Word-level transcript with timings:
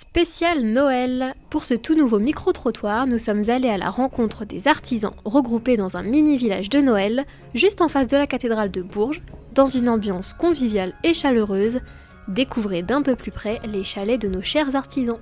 Spécial 0.00 0.60
Noël. 0.60 1.34
Pour 1.50 1.64
ce 1.64 1.74
tout 1.74 1.96
nouveau 1.96 2.20
micro-trottoir, 2.20 3.08
nous 3.08 3.18
sommes 3.18 3.50
allés 3.50 3.68
à 3.68 3.78
la 3.78 3.90
rencontre 3.90 4.44
des 4.44 4.68
artisans 4.68 5.10
regroupés 5.24 5.76
dans 5.76 5.96
un 5.96 6.04
mini-village 6.04 6.70
de 6.70 6.78
Noël, 6.78 7.24
juste 7.52 7.80
en 7.80 7.88
face 7.88 8.06
de 8.06 8.16
la 8.16 8.28
cathédrale 8.28 8.70
de 8.70 8.80
Bourges, 8.80 9.20
dans 9.56 9.66
une 9.66 9.88
ambiance 9.88 10.34
conviviale 10.34 10.94
et 11.02 11.14
chaleureuse. 11.14 11.80
Découvrez 12.28 12.82
d'un 12.82 13.02
peu 13.02 13.16
plus 13.16 13.32
près 13.32 13.60
les 13.64 13.82
chalets 13.82 14.20
de 14.20 14.28
nos 14.28 14.40
chers 14.40 14.76
artisans. 14.76 15.18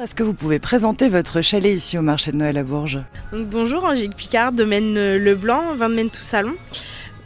Est-ce 0.00 0.14
que 0.14 0.22
vous 0.22 0.32
pouvez 0.32 0.60
présenter 0.60 1.08
votre 1.08 1.42
chalet 1.42 1.76
ici 1.76 1.98
au 1.98 2.02
marché 2.02 2.30
de 2.30 2.36
Noël 2.36 2.56
à 2.56 2.62
Bourges? 2.62 3.00
Donc, 3.32 3.48
Bonjour, 3.48 3.82
Angélique 3.84 4.14
Picard, 4.14 4.52
domaine 4.52 4.94
Leblanc, 4.94 5.74
vin 5.74 5.88
de 5.88 5.94
Maine 5.96 6.10
tout 6.10 6.22
salon. 6.22 6.54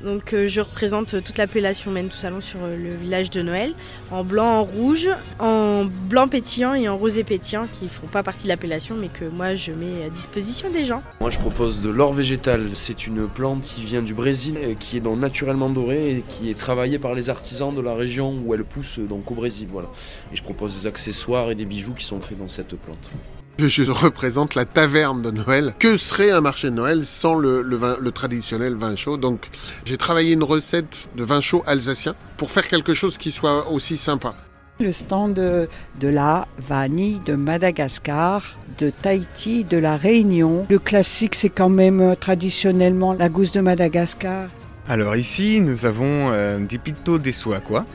Donc 0.02 0.32
euh, 0.32 0.48
je 0.48 0.60
représente 0.60 1.22
toute 1.22 1.38
l'appellation 1.38 1.90
Maine 1.90 2.08
tout 2.08 2.16
salon 2.16 2.40
sur 2.40 2.58
euh, 2.62 2.76
le 2.76 2.94
village 2.96 3.30
de 3.30 3.42
Noël, 3.42 3.72
en 4.10 4.24
blanc, 4.24 4.60
en 4.60 4.64
rouge, 4.64 5.08
en 5.38 5.84
blanc 5.84 6.28
pétillant 6.28 6.74
et 6.74 6.88
en 6.88 6.96
rosé 6.96 7.24
pétillant 7.24 7.68
qui 7.72 7.88
font 7.88 8.06
pas 8.06 8.22
partie 8.22 8.44
de 8.44 8.48
l'appellation 8.48 8.96
mais 8.98 9.08
que 9.08 9.24
moi 9.24 9.54
je 9.54 9.72
mets 9.72 10.04
à 10.04 10.10
disposition 10.10 10.70
des 10.70 10.84
gens. 10.84 11.02
Moi 11.20 11.30
je 11.30 11.38
propose 11.38 11.80
de 11.80 11.90
l'or 11.90 12.12
végétal. 12.12 12.70
C'est 12.74 13.06
une 13.06 13.28
plante 13.28 13.62
qui 13.62 13.84
vient 13.84 14.02
du 14.02 14.14
Brésil, 14.14 14.56
qui 14.80 14.96
est 14.96 15.00
donc 15.00 15.18
naturellement 15.18 15.70
dorée 15.70 16.18
et 16.18 16.24
qui 16.26 16.50
est 16.50 16.58
travaillée 16.58 16.98
par 16.98 17.14
les 17.14 17.30
artisans 17.30 17.74
de 17.74 17.80
la 17.80 17.94
région 17.94 18.34
où 18.44 18.54
elle 18.54 18.64
pousse 18.64 18.98
donc 18.98 19.30
au 19.30 19.34
Brésil. 19.34 19.68
Voilà. 19.70 19.88
Et 20.32 20.36
je 20.36 20.42
propose 20.42 20.80
des 20.80 20.86
accessoires 20.86 21.50
et 21.50 21.54
des 21.54 21.64
bijoux 21.64 21.94
qui 21.94 22.04
sont 22.04 22.20
faits 22.20 22.38
dans 22.38 22.48
cette 22.48 22.74
plante. 22.76 23.12
Je 23.58 23.90
représente 23.90 24.54
la 24.54 24.64
taverne 24.64 25.22
de 25.22 25.30
Noël. 25.30 25.74
Que 25.78 25.96
serait 25.96 26.30
un 26.30 26.40
marché 26.40 26.70
de 26.70 26.74
Noël 26.74 27.06
sans 27.06 27.34
le, 27.34 27.62
vin, 27.76 27.96
le 28.00 28.10
traditionnel 28.10 28.74
vin 28.74 28.96
chaud? 28.96 29.16
Donc 29.16 29.50
j'ai 29.84 29.96
travaillé 29.96 30.32
une 30.32 30.42
recette 30.42 31.08
de 31.16 31.24
vin 31.24 31.40
chaud 31.40 31.62
alsacien 31.66 32.14
pour 32.36 32.50
faire 32.50 32.66
quelque 32.66 32.94
chose 32.94 33.18
qui 33.18 33.30
soit 33.30 33.70
aussi 33.70 33.96
sympa. 33.96 34.34
Le 34.80 34.90
stand 34.90 35.34
de, 35.34 35.68
de 36.00 36.08
la 36.08 36.48
vanille 36.58 37.20
de 37.24 37.34
Madagascar, 37.34 38.56
de 38.78 38.90
Tahiti, 38.90 39.64
de 39.64 39.76
la 39.76 39.96
Réunion. 39.96 40.66
Le 40.68 40.78
classique, 40.78 41.34
c'est 41.34 41.50
quand 41.50 41.68
même 41.68 42.00
euh, 42.00 42.14
traditionnellement 42.14 43.12
la 43.12 43.28
gousse 43.28 43.52
de 43.52 43.60
Madagascar. 43.60 44.48
Alors 44.88 45.14
ici, 45.14 45.60
nous 45.60 45.86
avons 45.86 46.30
euh, 46.32 46.58
des 46.58 46.78
Pito 46.78 47.18
des 47.18 47.34
quoi 47.64 47.86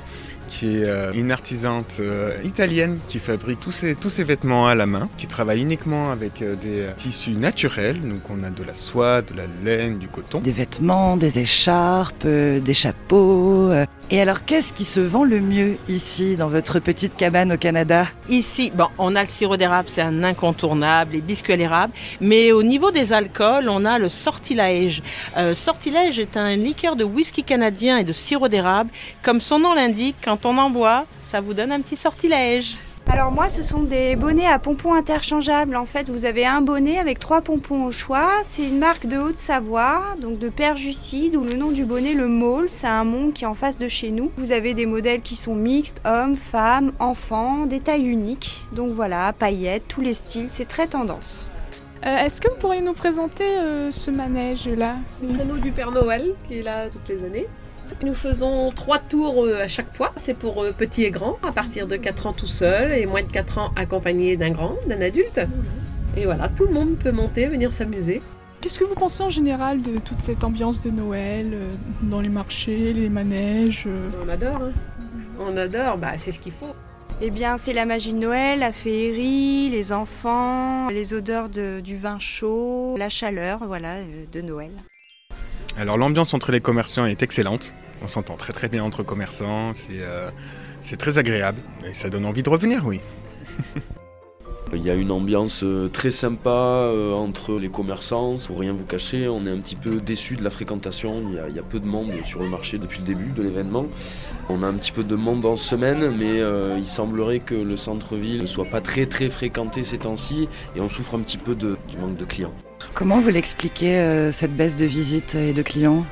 qui 0.47 0.77
est 0.77 0.85
euh, 0.85 1.11
une 1.13 1.31
artisante 1.31 1.97
euh, 1.99 2.35
italienne 2.43 2.99
qui 3.07 3.19
fabrique 3.19 3.59
tous 3.59 3.71
ses, 3.71 3.95
tous 3.95 4.09
ses 4.09 4.23
vêtements 4.23 4.67
à 4.67 4.75
la 4.75 4.85
main, 4.85 5.09
qui 5.17 5.27
travaille 5.27 5.61
uniquement 5.61 6.11
avec 6.11 6.41
euh, 6.41 6.55
des 6.55 6.87
tissus 6.95 7.31
naturels. 7.31 8.01
Donc 8.01 8.29
on 8.29 8.43
a 8.43 8.49
de 8.49 8.63
la 8.63 8.73
soie, 8.73 9.21
de 9.21 9.33
la 9.35 9.43
laine, 9.63 9.99
du 9.99 10.07
coton. 10.07 10.39
Des 10.39 10.51
vêtements, 10.51 11.17
des 11.17 11.39
écharpes, 11.39 12.25
des 12.25 12.73
chapeaux. 12.73 13.71
Et 14.09 14.21
alors 14.21 14.45
qu'est-ce 14.45 14.73
qui 14.73 14.85
se 14.85 15.01
vend 15.01 15.25
le 15.25 15.41
mieux 15.41 15.77
ici, 15.89 16.37
dans 16.37 16.47
votre 16.47 16.79
petite 16.79 17.15
cabane 17.17 17.51
au 17.51 17.57
Canada? 17.57 18.07
Ici, 18.29 18.71
bon, 18.73 18.87
on 18.97 19.15
a 19.17 19.23
le 19.23 19.29
sirop 19.29 19.57
d'érable, 19.57 19.89
c'est 19.89 20.01
un 20.01 20.23
incontournable, 20.23 21.13
les 21.13 21.21
biscuits 21.21 21.53
à 21.53 21.57
l'érable. 21.57 21.93
Mais 22.21 22.53
au 22.53 22.63
niveau 22.63 22.91
des 22.91 23.11
alcools, 23.11 23.67
on 23.67 23.83
a 23.83 23.99
le 23.99 24.07
sortilège. 24.07 25.03
sortilège 25.55 26.19
est 26.19 26.37
un 26.37 26.55
liqueur 26.55 26.95
de 26.95 27.03
whisky 27.03 27.43
canadien 27.43 27.97
et 27.97 28.05
de 28.05 28.13
sirop 28.13 28.47
d'érable. 28.47 28.89
Comme 29.23 29.41
son 29.41 29.59
nom 29.59 29.73
l'indique, 29.73 30.15
quand 30.23 30.36
on 30.45 30.57
en 30.57 30.69
boit, 30.69 31.05
ça 31.21 31.41
vous 31.41 31.53
donne 31.53 31.71
un 31.71 31.81
petit 31.81 31.95
sortilège. 31.95 32.77
Alors 33.09 33.31
moi, 33.31 33.47
ce 33.47 33.63
sont 33.63 33.83
des 33.83 34.17
bonnets 34.17 34.47
à 34.47 34.59
pompons 34.59 34.93
interchangeables. 34.93 35.77
En 35.77 35.85
fait, 35.85 36.09
vous 36.09 36.25
avez 36.25 36.45
un 36.45 36.59
bonnet 36.59 36.99
avec 36.99 37.19
trois 37.19 37.39
pompons 37.39 37.85
au 37.85 37.91
choix. 37.93 38.29
C'est 38.43 38.63
une 38.63 38.79
marque 38.79 39.05
de 39.05 39.17
Haute-Savoie, 39.17 40.01
donc 40.21 40.39
de 40.39 40.49
Père 40.49 40.75
Jucide, 40.75 41.37
où 41.37 41.43
le 41.43 41.53
nom 41.53 41.71
du 41.71 41.85
bonnet, 41.85 42.13
le 42.13 42.27
Maule, 42.27 42.69
c'est 42.69 42.87
un 42.87 43.05
mont 43.05 43.31
qui 43.31 43.45
est 43.45 43.47
en 43.47 43.53
face 43.53 43.77
de 43.77 43.87
chez 43.87 44.11
nous. 44.11 44.29
Vous 44.35 44.51
avez 44.51 44.73
des 44.73 44.85
modèles 44.85 45.21
qui 45.21 45.37
sont 45.37 45.55
mixtes, 45.55 46.01
hommes, 46.05 46.35
femmes, 46.35 46.91
enfants, 46.99 47.65
des 47.65 47.79
tailles 47.79 48.07
uniques. 48.07 48.65
Donc 48.73 48.89
voilà, 48.89 49.31
paillettes, 49.31 49.87
tous 49.87 50.01
les 50.01 50.13
styles, 50.13 50.47
c'est 50.49 50.67
très 50.67 50.87
tendance. 50.87 51.47
Euh, 52.05 52.25
est-ce 52.25 52.41
que 52.41 52.49
vous 52.49 52.57
pourriez 52.57 52.81
nous 52.81 52.93
présenter 52.93 53.45
euh, 53.45 53.91
ce 53.91 54.11
manège-là? 54.11 54.97
C'est 55.13 55.27
le 55.27 55.33
traîneau 55.33 55.57
du 55.57 55.71
Père 55.71 55.91
Noël 55.91 56.33
qui 56.45 56.59
est 56.59 56.63
là 56.63 56.89
toutes 56.89 57.07
les 57.07 57.23
années. 57.23 57.47
Nous 58.03 58.13
faisons 58.13 58.71
trois 58.71 58.99
tours 58.99 59.45
euh, 59.45 59.63
à 59.63 59.67
chaque 59.67 59.93
fois. 59.95 60.13
C'est 60.21 60.35
pour 60.35 60.63
euh, 60.63 60.71
petits 60.71 61.03
et 61.03 61.11
grands, 61.11 61.37
à 61.47 61.51
partir 61.51 61.87
de 61.87 61.95
4 61.95 62.27
ans 62.27 62.33
tout 62.33 62.47
seul 62.47 62.91
et 62.93 63.05
moins 63.05 63.23
de 63.23 63.31
4 63.31 63.57
ans 63.57 63.71
accompagné 63.75 64.37
d'un 64.37 64.51
grand, 64.51 64.75
d'un 64.87 65.01
adulte. 65.01 65.41
Et 66.15 66.25
voilà, 66.25 66.49
tout 66.49 66.65
le 66.65 66.73
monde 66.73 66.97
peut 66.97 67.11
monter, 67.11 67.47
venir 67.47 67.73
s'amuser. 67.73 68.21
Qu'est-ce 68.61 68.79
que 68.79 68.83
vous 68.83 68.95
pensez 68.95 69.23
en 69.23 69.29
général 69.29 69.81
de 69.81 69.99
toute 69.99 70.21
cette 70.21 70.43
ambiance 70.43 70.79
de 70.79 70.89
Noël, 70.89 71.51
euh, 71.53 71.75
dans 72.03 72.21
les 72.21 72.29
marchés, 72.29 72.93
les 72.93 73.09
manèges 73.09 73.87
On 74.23 74.29
adore, 74.29 74.61
hein. 74.61 74.71
on 75.39 75.57
adore, 75.57 75.97
bah, 75.97 76.13
c'est 76.17 76.31
ce 76.31 76.39
qu'il 76.39 76.53
faut. 76.53 76.73
Eh 77.19 77.31
bien, 77.31 77.57
c'est 77.57 77.73
la 77.73 77.85
magie 77.85 78.13
de 78.13 78.19
Noël, 78.19 78.59
la 78.59 78.71
féerie, 78.71 79.69
les 79.71 79.91
enfants, 79.91 80.89
les 80.89 81.15
odeurs 81.15 81.49
du 81.49 81.97
vin 81.97 82.19
chaud, 82.19 82.95
la 82.97 83.09
chaleur, 83.09 83.59
voilà, 83.65 83.95
de 84.31 84.41
Noël. 84.41 84.69
Alors 85.77 85.95
l'ambiance 85.95 86.33
entre 86.33 86.51
les 86.51 86.59
commerçants 86.59 87.05
est 87.05 87.21
excellente. 87.21 87.75
On 88.01 88.07
s'entend 88.07 88.35
très 88.35 88.51
très 88.51 88.67
bien 88.67 88.83
entre 88.83 89.03
commerçants. 89.03 89.73
Euh, 89.91 90.31
c'est 90.81 90.97
très 90.97 91.19
agréable 91.19 91.59
et 91.87 91.93
ça 91.93 92.09
donne 92.09 92.25
envie 92.25 92.41
de 92.41 92.49
revenir, 92.49 92.83
oui. 92.85 92.99
Il 94.73 94.81
y 94.81 94.89
a 94.89 94.95
une 94.95 95.11
ambiance 95.11 95.61
euh, 95.63 95.87
très 95.87 96.11
sympa 96.11 96.49
euh, 96.49 97.13
entre 97.13 97.59
les 97.59 97.69
commerçants. 97.69 98.37
Pour 98.47 98.59
rien 98.59 98.73
vous 98.73 98.85
cacher, 98.85 99.29
on 99.29 99.45
est 99.45 99.51
un 99.51 99.59
petit 99.59 99.75
peu 99.75 100.01
déçu 100.01 100.35
de 100.35 100.43
la 100.43 100.49
fréquentation. 100.49 101.23
Il 101.29 101.55
y, 101.55 101.59
a, 101.59 101.63
peu 101.63 101.79
de 101.79 101.85
monde 101.85 102.11
sur 102.25 102.41
le 102.41 102.49
marché 102.49 102.79
depuis 102.79 102.99
le 102.99 103.05
début 103.05 103.31
de 103.31 103.43
l'événement. 103.43 103.85
On 104.49 104.63
a 104.63 104.67
un 104.67 104.73
petit 104.73 104.91
peu 104.91 105.03
de 105.03 105.15
monde 105.15 105.45
en 105.45 105.57
semaine, 105.57 106.11
mais 106.17 106.41
il 106.77 106.87
semblerait 106.87 107.39
que 107.39 107.55
le 107.55 107.77
centre-ville 107.77 108.41
ne 108.41 108.45
soit 108.45 108.65
pas 108.65 108.81
très 108.81 109.05
très 109.05 109.29
fréquenté 109.29 109.83
ces 109.83 109.99
temps-ci 109.99 110.49
et 110.75 110.81
on 110.81 110.89
souffre 110.89 111.15
un 111.15 111.19
petit 111.19 111.37
peu 111.37 111.55
du 111.55 111.97
manque 111.97 112.17
de 112.17 112.25
clients. 112.25 112.53
Comment 112.93 113.19
vous 113.19 113.29
l'expliquez, 113.29 114.29
cette 114.31 114.55
baisse 114.55 114.75
de 114.75 114.85
visites 114.85 115.35
et 115.35 115.53
de 115.53 115.61
clients? 115.61 116.05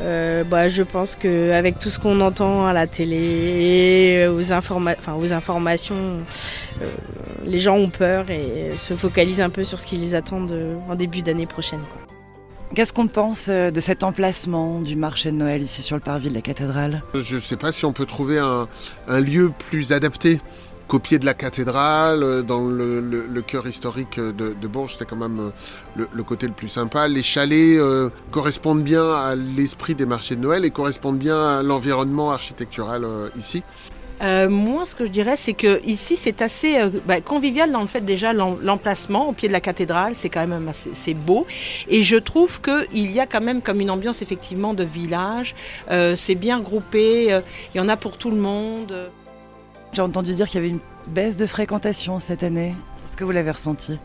Euh, 0.00 0.44
bah, 0.44 0.68
je 0.68 0.82
pense 0.82 1.16
qu'avec 1.16 1.78
tout 1.78 1.90
ce 1.90 1.98
qu'on 1.98 2.20
entend 2.20 2.66
à 2.66 2.72
la 2.72 2.86
télé 2.86 3.16
et 3.16 4.28
aux, 4.28 4.38
aux 4.38 5.32
informations, 5.32 5.96
euh, 6.80 6.84
les 7.44 7.58
gens 7.58 7.76
ont 7.76 7.90
peur 7.90 8.30
et 8.30 8.72
se 8.78 8.94
focalisent 8.94 9.40
un 9.40 9.50
peu 9.50 9.64
sur 9.64 9.80
ce 9.80 9.86
qui 9.86 9.96
les 9.96 10.14
attend 10.14 10.46
en 10.88 10.94
début 10.94 11.22
d'année 11.22 11.46
prochaine. 11.46 11.80
Qu'est-ce 12.74 12.92
qu'on 12.92 13.08
pense 13.08 13.48
euh, 13.48 13.70
de 13.72 13.80
cet 13.80 14.04
emplacement 14.04 14.80
du 14.80 14.94
marché 14.94 15.32
de 15.32 15.36
Noël 15.36 15.62
ici 15.62 15.82
sur 15.82 15.96
le 15.96 16.02
parvis 16.02 16.28
de 16.28 16.34
la 16.34 16.42
cathédrale? 16.42 17.02
Je 17.14 17.36
ne 17.36 17.40
sais 17.40 17.56
pas 17.56 17.72
si 17.72 17.84
on 17.84 17.92
peut 17.92 18.06
trouver 18.06 18.38
un 18.38 19.20
lieu 19.20 19.50
plus 19.70 19.90
adapté 19.90 20.40
copier 20.88 21.18
de 21.18 21.26
la 21.26 21.34
cathédrale, 21.34 22.22
euh, 22.24 22.42
dans 22.42 22.66
le, 22.66 23.42
cœur 23.46 23.66
historique 23.68 24.18
de, 24.18 24.66
Bourges, 24.66 24.94
c'était 24.94 25.04
quand 25.04 25.16
même 25.16 25.52
euh, 25.98 26.04
le, 26.12 26.22
côté 26.24 26.46
le 26.46 26.52
plus 26.52 26.68
sympa. 26.68 27.06
Les 27.06 27.22
chalets 27.22 27.78
euh, 27.78 28.10
correspondent 28.32 28.82
bien 28.82 29.12
à 29.12 29.36
l'esprit 29.36 29.94
des 29.94 30.06
marchés 30.06 30.34
de 30.34 30.40
Noël 30.40 30.64
et 30.64 30.70
correspondent 30.70 31.18
bien 31.18 31.58
à 31.58 31.62
l'environnement 31.62 32.30
architectural 32.32 33.06
ici. 33.38 33.62
moi, 34.20 34.84
ce 34.86 34.94
que 34.94 35.06
je 35.06 35.10
dirais, 35.10 35.36
c'est 35.36 35.52
que 35.52 35.80
ici, 35.86 36.16
c'est 36.16 36.42
assez 36.42 36.78
bah, 37.06 37.20
convivial 37.20 37.70
dans 37.70 37.82
le 37.82 37.86
fait 37.86 38.00
déjà 38.00 38.32
l'emplacement 38.32 39.28
au 39.28 39.32
pied 39.32 39.48
de 39.48 39.52
la 39.52 39.60
cathédrale, 39.60 40.16
c'est 40.16 40.30
quand 40.30 40.46
même 40.46 40.68
assez 40.68 41.14
beau. 41.14 41.46
Et 41.88 42.02
je 42.02 42.16
trouve 42.16 42.60
qu'il 42.60 43.12
y 43.12 43.20
a 43.20 43.26
quand 43.26 43.42
même 43.42 43.62
comme 43.62 43.80
une 43.80 43.90
ambiance 43.90 44.22
effectivement 44.22 44.74
de 44.74 44.84
village. 44.84 45.54
c'est 46.16 46.34
bien 46.34 46.60
groupé, 46.60 47.40
il 47.74 47.78
y 47.78 47.80
en 47.80 47.88
a 47.88 47.96
pour 47.96 48.16
tout 48.16 48.30
le 48.30 48.38
monde. 48.38 48.92
J'ai 49.92 50.02
entendu 50.02 50.34
dire 50.34 50.46
qu'il 50.46 50.56
y 50.56 50.64
avait 50.64 50.68
une 50.68 50.80
baisse 51.08 51.36
de 51.36 51.46
fréquentation 51.46 52.20
cette 52.20 52.42
année. 52.42 52.74
Est-ce 53.04 53.16
que 53.16 53.24
vous 53.24 53.30
l'avez 53.30 53.50
ressenti? 53.50 53.98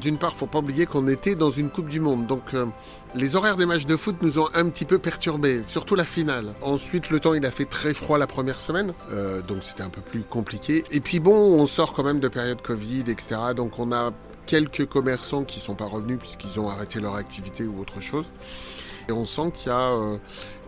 D'une 0.00 0.18
part, 0.18 0.36
faut 0.36 0.46
pas 0.46 0.58
oublier 0.58 0.84
qu'on 0.84 1.08
était 1.08 1.34
dans 1.34 1.50
une 1.50 1.70
Coupe 1.70 1.88
du 1.88 2.00
Monde, 2.00 2.26
donc 2.26 2.52
euh, 2.52 2.66
les 3.14 3.34
horaires 3.34 3.56
des 3.56 3.64
matchs 3.64 3.86
de 3.86 3.96
foot 3.96 4.16
nous 4.20 4.38
ont 4.38 4.48
un 4.54 4.68
petit 4.68 4.84
peu 4.84 4.98
perturbés, 4.98 5.62
surtout 5.66 5.94
la 5.94 6.04
finale. 6.04 6.52
Ensuite, 6.60 7.08
le 7.08 7.18
temps 7.18 7.32
il 7.32 7.46
a 7.46 7.50
fait 7.50 7.64
très 7.64 7.94
froid 7.94 8.18
la 8.18 8.26
première 8.26 8.60
semaine, 8.60 8.92
euh, 9.12 9.40
donc 9.40 9.62
c'était 9.62 9.82
un 9.82 9.88
peu 9.88 10.02
plus 10.02 10.20
compliqué. 10.20 10.84
Et 10.90 11.00
puis 11.00 11.18
bon, 11.18 11.34
on 11.34 11.66
sort 11.66 11.94
quand 11.94 12.04
même 12.04 12.20
de 12.20 12.28
période 12.28 12.60
Covid, 12.60 13.04
etc. 13.08 13.36
Donc 13.56 13.78
on 13.78 13.90
a 13.90 14.12
quelques 14.44 14.86
commerçants 14.86 15.44
qui 15.44 15.60
sont 15.60 15.74
pas 15.74 15.86
revenus 15.86 16.18
puisqu'ils 16.18 16.60
ont 16.60 16.68
arrêté 16.68 17.00
leur 17.00 17.14
activité 17.14 17.64
ou 17.64 17.80
autre 17.80 18.02
chose. 18.02 18.26
Et 19.08 19.12
on 19.12 19.24
sent 19.24 19.52
qu'il 19.54 19.68
y 19.68 19.74
a 19.74 19.92
euh, 19.92 20.16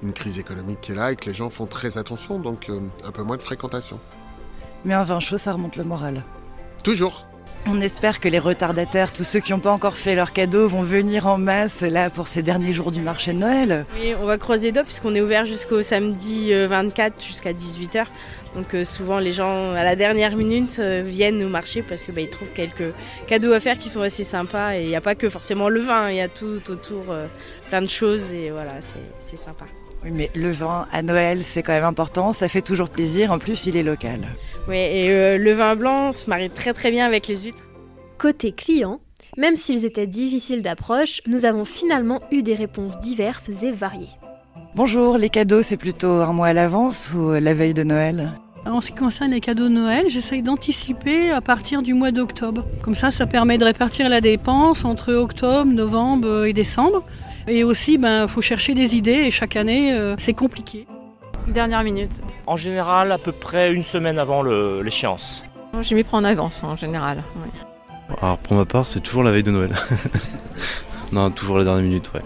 une 0.03 0.14
crise 0.14 0.38
économique 0.38 0.81
qui 0.81 0.93
est 0.93 0.94
là 0.94 1.12
et 1.12 1.17
que 1.17 1.26
les 1.26 1.35
gens 1.35 1.50
font 1.50 1.67
très 1.67 1.99
attention, 1.99 2.38
donc 2.38 2.71
un 3.05 3.11
peu 3.11 3.23
moins 3.23 3.37
de 3.37 3.43
fréquentation. 3.43 3.99
Mais 4.84 4.94
un 4.94 5.04
vin 5.04 5.20
chaud, 5.20 5.38
ça 5.38 5.52
remonte 5.52 5.76
le 5.76 5.84
moral. 5.84 6.22
Toujours. 6.82 7.28
On 7.66 7.80
espère 7.82 8.20
que 8.20 8.28
les 8.28 8.38
retardataires, 8.38 9.12
tous 9.12 9.25
ceux 9.25 9.40
qui 9.40 9.52
n'ont 9.52 9.58
pas 9.58 9.72
encore 9.72 9.96
fait 9.96 10.14
leurs 10.14 10.32
cadeaux, 10.32 10.69
vont 10.69 10.82
venir 10.82 11.26
en 11.26 11.36
masse 11.36 11.82
là 11.82 12.08
pour 12.08 12.26
ces 12.26 12.42
derniers 12.42 12.72
jours 12.72 12.90
du 12.90 13.02
marché 13.02 13.32
de 13.32 13.38
Noël. 13.38 13.84
Oui, 14.00 14.14
on 14.19 14.25
va 14.25 14.38
croiser 14.38 14.69
les 14.69 14.72
doigts 14.72 14.84
puisqu'on 14.84 15.14
est 15.14 15.20
ouvert 15.20 15.44
jusqu'au 15.44 15.82
samedi 15.82 16.52
24 16.52 17.12
euh, 17.12 17.26
jusqu'à 17.26 17.52
18h. 17.52 18.06
Donc 18.54 18.72
euh, 18.72 18.84
souvent 18.84 19.19
les 19.19 19.34
gens 19.34 19.72
à 19.72 19.84
la 19.84 19.96
dernière 19.96 20.34
minute 20.34 20.78
euh, 20.78 21.02
viennent 21.04 21.42
au 21.44 21.48
marché 21.48 21.82
parce 21.82 22.04
qu'ils 22.04 22.14
bah, 22.14 22.22
trouvent 22.30 22.52
quelques 22.54 22.94
cadeaux 23.26 23.52
à 23.52 23.60
faire 23.60 23.76
qui 23.76 23.90
sont 23.90 24.00
assez 24.00 24.25
sympas 24.25 24.76
et 24.76 24.84
il 24.84 24.88
n'y 24.88 24.96
a 24.96 25.02
pas 25.02 25.14
que 25.14 25.28
forcément 25.28 25.69
le 25.69 25.80
vin, 25.80 26.08
il 26.08 26.16
y 26.16 26.20
a 26.22 26.28
tout 26.28 26.62
autour, 26.70 27.04
plein 27.69 27.82
de 27.82 27.90
choses 27.90 28.32
et 28.32 28.50
voilà, 28.50 28.76
c'est 29.20 29.38
sympa. 29.38 29.66
Oui, 30.05 30.11
mais 30.12 30.31
le 30.35 30.50
vin 30.50 30.87
à 30.93 31.03
Noël, 31.03 31.43
c'est 31.43 31.62
quand 31.62 31.73
même 31.73 31.85
important, 31.85 32.33
ça 32.33 32.49
fait 32.49 32.62
toujours 32.62 32.89
plaisir, 32.89 33.33
en 33.33 33.39
plus 33.39 33.67
il 33.67 33.77
est 33.77 33.83
local. 33.83 34.21
Oui, 34.69 34.77
et 34.77 35.11
euh, 35.11 35.39
le 35.39 35.53
vin 35.53 35.75
blanc 35.75 36.12
se 36.12 36.31
marie 36.31 36.50
très 36.50 36.73
très 36.73 36.91
bien 36.91 37.05
avec 37.05 37.27
les 37.27 37.37
huîtres. 37.37 37.62
Côté 38.17 38.53
client, 38.53 39.00
même 39.37 39.56
s'ils 39.56 39.85
étaient 39.85 40.06
difficiles 40.06 40.62
d'approche, 40.62 41.21
nous 41.27 41.45
avons 41.45 41.65
finalement 41.65 42.21
eu 42.31 42.43
des 42.43 42.55
réponses 42.55 43.00
diverses 43.00 43.49
et 43.62 43.73
variées. 43.73 44.11
Bonjour, 44.75 45.19
les 45.19 45.31
cadeaux, 45.31 45.62
c'est 45.62 45.77
plutôt 45.77 46.21
un 46.21 46.33
mois 46.33 46.49
à 46.49 46.53
l'avance 46.53 47.12
ou 47.12 47.33
la 47.33 47.55
veille 47.55 47.75
de 47.75 47.83
Noël? 47.83 48.33
En 48.67 48.81
ce 48.81 48.91
qui 48.91 48.97
concerne 48.97 49.31
les 49.31 49.41
cadeaux 49.41 49.65
de 49.65 49.75
Noël, 49.75 50.06
j'essaye 50.09 50.43
d'anticiper 50.43 51.31
à 51.31 51.41
partir 51.41 51.83
du 51.83 51.95
mois 51.95 52.11
d'octobre. 52.11 52.67
Comme 52.83 52.95
ça, 52.95 53.11
ça 53.11 53.27
permet 53.27 53.56
de 53.56 53.65
répartir 53.65 54.09
la 54.09 54.21
dépense 54.21 54.85
entre 54.85 55.15
octobre, 55.15 55.71
novembre 55.71 56.45
et 56.45 56.53
décembre. 56.53 57.03
Et 57.49 57.65
aussi, 57.65 57.95
il 57.95 57.99
ben, 57.99 58.29
faut 58.29 58.43
chercher 58.43 58.75
des 58.75 58.95
idées 58.95 59.23
et 59.25 59.31
chaque 59.31 59.56
année, 59.56 59.93
euh, 59.95 60.15
c'est 60.19 60.35
compliqué. 60.35 60.87
Dernière 61.47 61.83
minute. 61.83 62.11
En 62.47 62.56
général, 62.56 63.11
à 63.11 63.17
peu 63.17 63.33
près 63.33 63.73
une 63.73 63.85
semaine 63.85 64.19
avant 64.19 64.43
l'échéance. 64.43 65.45
Je 65.81 65.95
m'y 65.95 66.05
prends 66.05 66.19
en 66.19 66.25
avance 66.25 66.62
en 66.62 66.77
général. 66.77 67.23
Alors 68.21 68.39
pour 68.39 68.56
ma 68.56 68.67
part, 68.67 68.87
c'est 68.87 69.00
toujours 69.00 69.23
la 69.23 69.31
veille 69.31 69.43
de 69.43 69.50
Noël. 69.50 69.71
non, 71.12 71.31
toujours 71.31 71.59
la 71.59 71.65
dernière 71.65 71.83
minute, 71.83 72.11
ouais. 72.15 72.21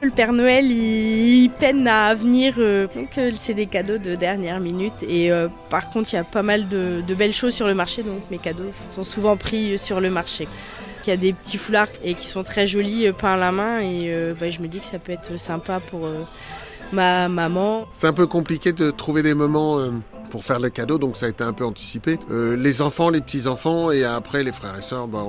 Le 0.00 0.10
Père 0.10 0.32
Noël, 0.32 0.64
il, 0.64 1.50
peine 1.50 1.86
à 1.86 2.14
venir, 2.14 2.54
euh, 2.58 2.88
donc 2.96 3.16
euh, 3.18 3.30
c'est 3.36 3.54
des 3.54 3.66
cadeaux 3.66 3.98
de 3.98 4.16
dernière 4.16 4.58
minute. 4.58 5.02
Et 5.06 5.30
par 5.68 5.90
contre, 5.90 6.12
il 6.12 6.16
y 6.16 6.18
a 6.18 6.24
pas 6.24 6.42
mal 6.42 6.68
de, 6.68 7.02
de, 7.06 7.14
belles 7.14 7.34
choses 7.34 7.54
sur 7.54 7.66
le 7.66 7.74
marché, 7.74 8.02
donc 8.02 8.22
mes 8.30 8.38
cadeaux 8.38 8.72
sont 8.88 9.04
souvent 9.04 9.36
pris 9.36 9.78
sur 9.78 10.00
le 10.00 10.08
marché. 10.08 10.48
Il 11.06 11.10
y 11.10 11.12
a 11.12 11.16
des 11.16 11.32
petits 11.32 11.58
foulards 11.58 11.88
et 12.04 12.14
qui 12.14 12.28
sont 12.28 12.44
très 12.44 12.66
jolis 12.66 13.08
euh, 13.08 13.12
peints 13.12 13.32
à 13.32 13.36
la 13.36 13.50
main 13.50 13.80
et 13.80 14.06
euh, 14.08 14.34
bah, 14.38 14.50
je 14.50 14.60
me 14.60 14.68
dis 14.68 14.78
que 14.78 14.86
ça 14.86 14.98
peut 14.98 15.12
être 15.12 15.38
sympa 15.38 15.80
pour 15.80 16.06
euh, 16.06 16.22
ma 16.92 17.28
maman. 17.28 17.86
C'est 17.94 18.06
un 18.06 18.12
peu 18.12 18.26
compliqué 18.26 18.72
de 18.72 18.90
trouver 18.90 19.22
des 19.22 19.34
moments 19.34 19.80
pour 20.30 20.44
faire 20.44 20.60
les 20.60 20.70
cadeaux, 20.70 20.98
donc 20.98 21.16
ça 21.16 21.26
a 21.26 21.28
été 21.28 21.42
un 21.42 21.52
peu 21.52 21.64
anticipé. 21.64 22.18
les 22.30 22.82
enfants, 22.82 23.10
les 23.10 23.20
petits-enfants 23.20 23.90
et 23.90 24.04
après 24.04 24.42
les 24.42 24.52
frères 24.52 24.78
et 24.78 24.82
sœurs, 24.82 25.08
bah, 25.08 25.24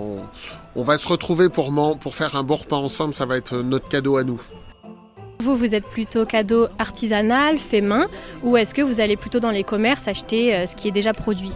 on, 0.75 0.81
va 0.81 0.97
se 0.97 1.07
retrouver 1.07 1.49
pour, 1.49 1.73
pour 1.99 2.15
faire 2.15 2.35
un 2.35 2.43
bon 2.43 2.55
repas 2.55 2.77
ensemble, 2.77 3.13
ça 3.13 3.25
va 3.25 3.37
être 3.37 3.57
notre 3.57 3.89
cadeau 3.89 4.17
à 4.17 4.23
nous. 4.23 4.41
Vous, 5.39 5.57
vous 5.57 5.75
êtes 5.75 5.85
plutôt 5.85 6.25
cadeau 6.25 6.67
artisanal, 6.79 7.57
fait 7.57 7.81
main, 7.81 8.07
ou 8.43 8.55
est-ce 8.55 8.73
que 8.73 8.81
vous 8.81 8.99
allez 8.99 9.17
plutôt 9.17 9.39
dans 9.39 9.51
les 9.51 9.63
commerces 9.63 10.07
acheter 10.07 10.65
ce 10.67 10.75
qui 10.75 10.87
est 10.87 10.91
déjà 10.91 11.13
produit? 11.13 11.53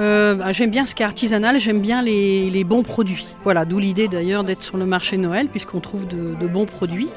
Euh, 0.00 0.34
bah, 0.34 0.50
j'aime 0.52 0.70
bien 0.70 0.86
ce 0.86 0.94
qui 0.94 1.02
est 1.02 1.06
artisanal, 1.06 1.58
j'aime 1.58 1.80
bien 1.80 2.02
les, 2.02 2.64
bons 2.64 2.82
produits. 2.82 3.26
Voilà, 3.42 3.64
d'où 3.64 3.78
l'idée 3.78 4.08
d'ailleurs 4.08 4.44
d'être 4.44 4.62
sur 4.62 4.76
le 4.76 4.86
marché 4.86 5.16
Noël, 5.16 5.48
puisqu'on 5.48 5.80
trouve 5.80 6.06
de, 6.06 6.46
bons 6.46 6.66
produits. 6.66 7.08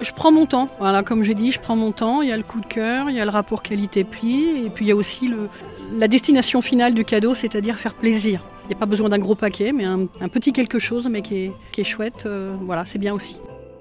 Je 0.00 0.10
prends 0.12 0.32
mon 0.32 0.46
temps, 0.46 0.68
voilà, 0.80 1.02
comme 1.02 1.22
j'ai 1.22 1.34
dit, 1.34 1.52
je 1.52 1.60
prends 1.60 1.76
mon 1.76 1.92
temps. 1.92 2.22
Il 2.22 2.28
y 2.28 2.32
a 2.32 2.36
le 2.36 2.42
coup 2.42 2.60
de 2.60 2.66
cœur, 2.66 3.10
il 3.10 3.16
y 3.16 3.20
a 3.20 3.24
le 3.24 3.30
rapport 3.30 3.62
qualité-prix, 3.62 4.64
et 4.66 4.70
puis 4.70 4.86
il 4.86 4.88
y 4.88 4.92
a 4.92 4.96
aussi 4.96 5.30
la 5.92 6.08
destination 6.08 6.62
finale 6.62 6.94
du 6.94 7.04
cadeau, 7.04 7.34
c'est-à-dire 7.34 7.76
faire 7.76 7.94
plaisir. 7.94 8.42
Il 8.64 8.68
n'y 8.68 8.74
a 8.74 8.78
pas 8.78 8.86
besoin 8.86 9.10
d'un 9.10 9.18
gros 9.18 9.34
paquet, 9.34 9.72
mais 9.72 9.84
un, 9.84 10.06
petit 10.32 10.52
quelque 10.52 10.78
chose, 10.78 11.08
mais 11.10 11.20
qui 11.20 11.50
est, 11.76 11.84
chouette, 11.84 12.24
euh, 12.24 12.56
voilà, 12.62 12.84
c'est 12.86 12.98
bien 12.98 13.12
aussi. 13.12 13.36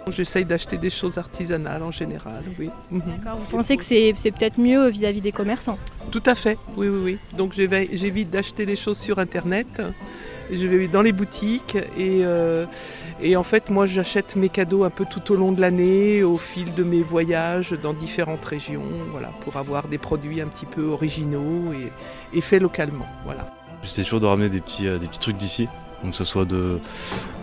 J'essaye 0.09 0.45
d'acheter 0.45 0.77
des 0.77 0.89
choses 0.89 1.17
artisanales 1.17 1.81
en 1.81 1.91
général, 1.91 2.44
oui. 2.59 2.69
Mhm. 2.91 3.01
D'accord, 3.01 3.39
vous 3.39 3.57
pensez 3.57 3.77
que 3.77 3.83
c'est 3.83 4.13
peut-être 4.31 4.59
mieux 4.59 4.88
vis-à-vis 4.89 5.21
des 5.21 5.31
commerçants 5.31 5.79
Tout 6.11 6.23
à 6.25 6.35
fait, 6.35 6.57
oui, 6.75 6.88
oui, 6.89 7.00
oui. 7.03 7.17
Donc 7.38 7.53
j'évite 7.53 8.29
d'acheter 8.29 8.65
des 8.65 8.75
choses 8.75 8.97
sur 8.97 9.19
Internet, 9.19 9.81
je 10.51 10.67
vais 10.67 10.88
dans 10.88 11.01
les 11.01 11.13
boutiques 11.13 11.77
et, 11.97 12.21
euh, 12.25 12.65
et 13.21 13.35
en 13.38 13.44
fait 13.44 13.69
moi 13.69 13.85
j'achète 13.85 14.35
mes 14.35 14.50
cadeaux 14.50 14.83
un 14.83 14.89
peu 14.89 15.05
tout 15.05 15.31
au 15.31 15.35
long 15.35 15.51
de 15.51 15.61
l'année, 15.61 16.21
au 16.23 16.38
fil 16.38 16.73
de 16.73 16.83
mes 16.83 17.01
voyages 17.01 17.71
dans 17.71 17.94
différentes 17.94 18.44
régions, 18.44 18.83
voilà, 19.11 19.29
pour 19.44 19.57
avoir 19.57 19.88
des 19.88 19.97
produits 19.97 20.41
un 20.41 20.47
petit 20.47 20.65
peu 20.65 20.85
originaux 20.88 21.71
et, 21.73 22.38
et 22.38 22.41
faits 22.41 22.61
localement, 22.61 23.07
voilà. 23.23 23.47
J'essaie 23.83 24.03
toujours 24.03 24.21
de 24.21 24.25
ramener 24.25 24.49
des 24.49 24.61
petits, 24.61 24.88
euh, 24.88 24.97
des 24.97 25.07
petits 25.07 25.19
trucs 25.19 25.38
d'ici. 25.38 25.67
Donc 26.03 26.15
ce 26.15 26.23
soit 26.23 26.45
de, 26.45 26.79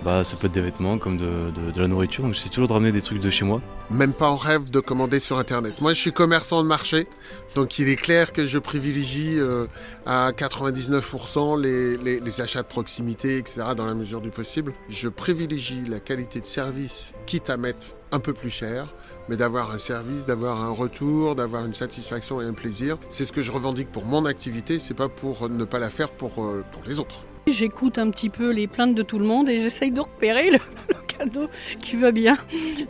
bah, 0.05 0.25
ça 0.25 0.37
peut 0.37 0.47
être 0.47 0.53
des 0.53 0.61
vêtements 0.61 0.99
comme 0.99 1.17
de, 1.17 1.53
la 1.77 1.89
nourriture. 1.89 2.25
Donc 2.25 2.35
j'essaie 2.35 2.49
toujours 2.49 2.69
de 2.69 2.73
ramener 2.73 2.93
des 2.93 3.03
trucs 3.03 3.21
de 3.21 3.31
chez 3.31 3.45
moi. 3.45 3.61
Même 3.91 4.13
pas 4.13 4.29
en 4.29 4.37
rêve 4.37 4.71
de 4.71 4.81
commander 4.81 5.21
sur 5.21 5.39
internet. 5.39 5.81
Moi 5.81 5.95
je 5.95 6.01
suis 6.01 6.13
commerçant 6.13 6.63
de 6.63 6.69
marché, 6.69 7.07
donc 7.55 7.79
il 7.79 7.89
est 7.89 7.97
clair 7.97 8.33
que 8.33 8.47
je 8.47 8.59
privilégie 8.59 9.39
euh, 9.39 9.67
à 10.07 10.33
99% 10.33 11.61
les, 11.61 12.21
les, 12.21 12.41
achats 12.41 12.63
de 12.63 12.69
proximité, 12.69 13.39
etc. 13.39 13.63
dans 13.77 13.87
la 13.87 13.95
mesure 13.95 14.21
du 14.21 14.31
possible. 14.31 14.73
Je 14.89 15.09
privilégie 15.09 15.83
la 15.89 16.01
qualité 16.01 16.41
de 16.41 16.47
service, 16.47 17.13
quitte 17.27 17.51
à 17.51 17.57
mettre 17.57 17.95
un 18.13 18.21
peu 18.21 18.33
plus 18.33 18.51
cher 18.51 18.93
mais 19.31 19.37
d'avoir 19.37 19.71
un 19.71 19.79
service, 19.79 20.27
d'avoir 20.27 20.61
un 20.61 20.73
retour, 20.73 21.37
d'avoir 21.37 21.65
une 21.65 21.73
satisfaction 21.73 22.43
et 22.43 22.45
un 22.45 22.53
plaisir. 22.53 22.99
C'est 23.11 23.25
ce 23.25 23.33
que 23.33 23.43
je 23.43 23.53
revendique 23.53 23.91
pour 23.91 24.05
mon 24.05 24.27
activité, 24.27 24.81
c'est 24.81 24.93
pas 24.93 25.09
pour 25.09 25.49
ne 25.49 25.65
pas 25.65 25.79
la 25.79 25.89
faire 25.89 26.11
pour, 26.11 26.43
euh, 26.45 26.65
pour 26.73 26.83
les 26.85 26.99
autres. 26.99 27.27
J'écoute 27.47 27.97
un 27.99 28.11
petit 28.11 28.29
peu 28.29 28.51
les 28.51 28.67
plaintes 28.67 28.97
de 28.97 29.03
tout 29.05 29.21
le 29.21 29.25
monde 29.25 29.49
et 29.49 29.61
j'essaye 29.61 29.93
de 29.93 30.01
repérer 30.01 30.51
le, 30.51 30.59
cadeau 31.07 31.49
qui 31.81 31.97
va 31.97 32.11
bien. 32.11 32.37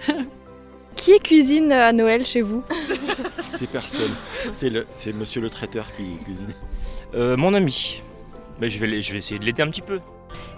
Qui 0.97 1.19
cuisine 1.21 1.73
à 1.73 1.93
Noël 1.93 2.27
chez 2.27 2.43
vous? 2.43 2.63
C'est 3.43 3.69
personne. 3.69 4.11
C'est 4.51 4.71
le, 4.71 4.87
monsieur 5.15 5.41
le 5.41 5.49
traiteur 5.49 5.87
qui 5.97 6.17
cuisine. 6.25 6.53
Euh, 7.15 7.37
mon 7.37 7.55
ami. 7.55 8.03
Mais 8.61 8.69
je, 8.69 8.79
vais, 8.85 9.01
je 9.01 9.13
vais 9.13 9.19
essayer 9.19 9.39
de 9.39 9.45
l'aider 9.45 9.63
un 9.63 9.71
petit 9.71 9.83
peu. 9.83 10.01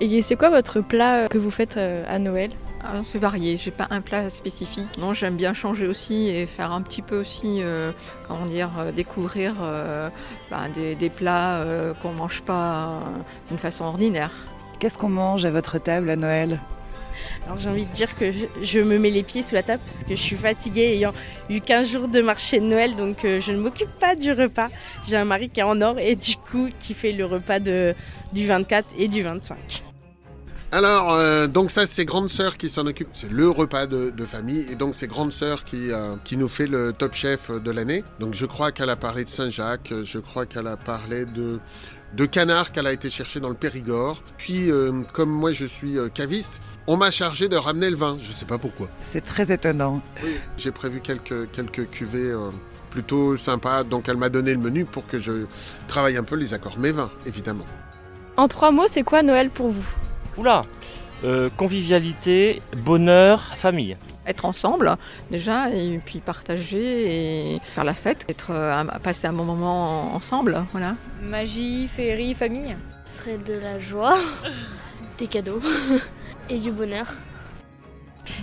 Et 0.01 0.23
c'est 0.23 0.37
quoi 0.37 0.51
votre 0.51 0.81
plat 0.81 1.29
que 1.29 1.39
vous 1.39 1.51
faites 1.51 1.77
euh, 1.77 2.05
à 2.09 2.19
Noël? 2.19 2.51
Ah, 2.85 3.01
c'est 3.05 3.19
varié, 3.19 3.57
j'ai 3.57 3.71
pas 3.71 3.87
un 3.91 4.01
plat 4.01 4.29
spécifique. 4.29 4.99
Non, 4.99 5.15
j'aime 5.15 5.37
bien 5.37 5.55
changer 5.55 5.87
aussi 5.87 6.29
et 6.29 6.47
faire 6.47 6.73
un 6.73 6.83
petit 6.83 7.01
peu 7.01 7.21
aussi, 7.21 7.61
euh, 7.63 7.93
comment 8.27 8.47
dire, 8.47 8.71
euh, 8.79 8.91
découvrir 8.91 9.55
euh, 9.63 10.09
ben, 10.51 10.69
des, 10.75 11.11
plats 11.11 11.65
qu'on 12.03 12.13
mange 12.13 12.43
pas 12.43 12.99
d'une 13.49 13.59
façon 13.59 13.85
ordinaire. 13.85 14.33
Qu'est-ce 14.81 14.99
qu'on 14.99 15.09
mange 15.09 15.45
à 15.45 15.51
votre 15.53 15.79
table 15.79 16.11
à 16.11 16.17
Noël? 16.17 16.59
Alors 17.47 17.59
j'ai 17.59 17.69
envie 17.69 17.85
de 17.85 17.93
dire 17.93 18.17
que 18.17 18.25
je 18.63 18.81
me 18.81 18.99
mets 18.99 19.11
les 19.11 19.23
pieds 19.23 19.43
sous 19.43 19.55
la 19.55 19.63
table 19.63 19.83
parce 19.85 20.03
que 20.03 20.17
je 20.17 20.21
suis 20.21 20.35
fatiguée 20.35 20.95
ayant 20.95 21.13
eu 21.51 21.61
15 21.61 21.89
jours 21.89 22.09
de 22.09 22.23
marché 22.23 22.59
de 22.59 22.65
Noël 22.65 22.97
donc 22.97 23.19
je 23.23 23.53
ne 23.53 23.59
m'occupe 23.59 23.91
pas 24.01 24.17
du 24.17 24.33
repas. 24.33 24.71
J'ai 25.07 25.19
un 25.19 25.27
mari 25.27 25.51
qui 25.51 25.61
est 25.61 25.65
en 25.65 25.81
or 25.83 25.99
et 25.99 26.17
du 26.17 26.37
coup 26.37 26.69
qui 26.81 26.95
fait 26.95 27.13
le 27.13 27.27
repas 27.27 27.61
de, 27.61 27.95
du 28.33 28.47
24 28.47 28.95
et 28.97 29.09
du 29.09 29.23
25. 29.23 29.82
Alors, 30.75 31.13
euh, 31.13 31.49
donc 31.49 31.71
ça, 31.71 31.87
c'est 31.87 32.07
grande 32.07 32.31
sœur 32.31 32.57
qui 32.57 32.71
s'en 32.71 32.87
occupe. 32.87 33.09
C'est 33.13 33.31
le 33.31 33.51
repas 33.51 33.87
de, 33.87 34.25
famille. 34.25 34.65
Et 34.71 34.75
donc, 34.75 34.95
c'est 34.95 35.07
grande 35.07 35.31
sœur 35.31 35.65
qui, 35.65 35.93
euh, 35.93 36.15
qui 36.25 36.39
nous 36.39 36.49
fait 36.49 36.67
le 36.67 36.95
top 36.95 37.13
chef 37.13 37.51
de 37.51 37.71
l'année. 37.71 38.03
Donc, 38.21 38.33
je 38.33 38.47
crois 38.47 38.73
qu'elle 38.73 38.89
a 38.89 38.97
parlé 38.97 39.25
de 39.25 39.29
Saint-Jacques. 39.29 39.93
Je 40.03 40.19
crois 40.19 40.47
qu'elle 40.47 40.67
a 40.67 40.79
parlé 40.79 41.27
de, 41.27 41.59
de 42.17 42.25
canard 42.25 42.73
qu'elle 42.73 42.87
a 42.87 42.93
été 42.93 43.11
chercher 43.11 43.39
dans 43.39 43.51
le 43.51 43.55
Périgord. 43.55 44.23
Puis, 44.39 44.71
euh, 44.71 45.03
comme 45.13 45.29
moi, 45.29 45.53
je 45.53 45.67
suis 45.67 45.99
caviste, 46.15 46.63
on 46.87 46.97
m'a 46.97 47.11
chargé 47.11 47.51
de 47.51 47.57
ramener 47.57 47.91
le 47.91 47.97
vin. 47.97 48.17
Je 48.19 48.29
ne 48.29 48.33
sais 48.33 48.47
pas 48.47 48.57
pourquoi. 48.57 48.89
C'est 49.03 49.25
très 49.25 49.53
étonnant. 49.53 50.01
Oui, 50.25 50.37
j'ai 50.57 50.71
prévu 50.71 51.01
quelques, 51.01 51.51
quelques 51.51 51.91
cuvées 51.91 52.35
plutôt 52.89 53.37
sympas. 53.37 53.85
Donc, 53.85 54.09
elle 54.09 54.17
m'a 54.17 54.31
donné 54.31 54.53
le 54.53 54.61
menu 54.61 54.87
pour 54.87 55.07
que 55.07 55.19
je 55.19 55.45
travaille 55.87 56.17
un 56.17 56.25
peu 56.25 56.37
les 56.37 56.55
accords. 56.55 56.79
Mes 56.79 56.93
vins, 56.93 57.11
évidemment. 57.27 57.67
En 58.39 58.49
trois 58.49 58.71
mots, 58.71 58.89
c'est 58.89 59.03
quoi 59.03 59.23
Noël 59.23 59.51
pour 59.51 59.69
vous? 59.69 59.85
Oula 60.37 60.65
euh, 61.25 61.51
Convivialité, 61.57 62.63
bonheur, 62.77 63.55
famille. 63.57 63.97
Être 64.27 64.45
ensemble 64.45 64.97
déjà 65.31 65.71
et 65.71 66.01
puis 66.05 66.21
partager 66.21 67.55
et 67.55 67.61
faire 67.75 67.85
la 67.85 67.95
fête, 67.95 68.25
être 68.29 68.51
euh, 68.51 68.85
passer 69.03 69.27
un 69.27 69.33
bon 69.33 69.45
moment 69.45 70.15
ensemble, 70.15 70.65
voilà. 70.73 70.97
Magie, 71.21 71.89
féerie, 71.89 72.35
famille. 72.35 72.77
Ce 73.05 73.19
serait 73.19 73.39
de 73.39 73.55
la 73.55 73.79
joie, 73.79 74.17
des 75.19 75.27
cadeaux 75.27 75.61
et 76.49 76.59
du 76.59 76.71
bonheur. 76.71 77.07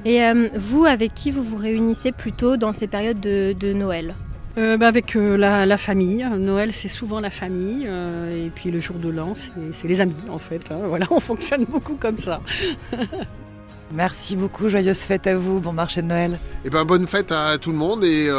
Et 0.05 0.23
euh, 0.23 0.49
vous, 0.55 0.85
avec 0.85 1.13
qui 1.13 1.31
vous 1.31 1.43
vous 1.43 1.57
réunissez 1.57 2.11
plutôt 2.11 2.57
dans 2.57 2.73
ces 2.73 2.87
périodes 2.87 3.21
de 3.21 3.73
Noël? 3.73 4.15
Euh, 4.57 4.77
bah, 4.77 4.87
avec 4.87 5.15
euh, 5.15 5.37
la, 5.37 5.77
famille. 5.77 6.27
Noël, 6.37 6.73
c'est 6.73 6.87
souvent 6.87 7.19
la 7.19 7.29
famille. 7.29 7.85
Euh, 7.87 8.47
et 8.47 8.49
puis 8.49 8.71
le 8.71 8.79
jour 8.79 8.97
de 8.97 9.09
l'an, 9.09 9.33
c'est 9.73 9.87
les 9.87 10.01
amis, 10.01 10.13
en 10.29 10.37
fait. 10.37 10.71
Hein. 10.71 10.79
Voilà, 10.87 11.05
on 11.11 11.19
fonctionne 11.19 11.65
beaucoup 11.65 11.95
comme 11.95 12.17
ça. 12.17 12.41
Merci 13.91 14.35
beaucoup, 14.35 14.69
joyeuse 14.69 14.99
fête 14.99 15.25
à 15.25 15.35
vous, 15.35 15.59
bon 15.59 15.73
marché 15.73 16.03
de 16.03 16.07
Noël. 16.07 16.33
Et 16.33 16.67
eh 16.67 16.69
ben 16.69 16.85
bonne 16.85 17.07
fête 17.07 17.31
à 17.31 17.57
tout 17.57 17.71
le 17.71 17.77
monde 17.77 18.03
et, 18.03 18.29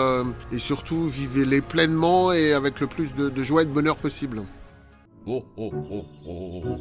surtout 0.59 1.07
vivez-les 1.07 1.61
pleinement 1.61 2.33
et 2.33 2.53
avec 2.53 2.79
le 2.79 2.87
plus 2.87 3.17
de, 3.17 3.29
de 3.29 3.43
joie 3.43 3.63
et 3.63 3.65
de 3.65 3.73
bonheur 3.73 3.97
possible. 3.97 4.43
Oh, 5.27 5.45
oh, 5.57 5.73
oh, 6.25 6.77